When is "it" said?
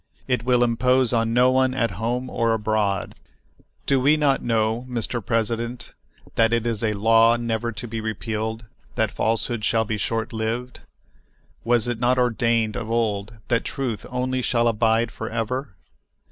0.27-0.43, 6.51-6.65, 11.87-11.99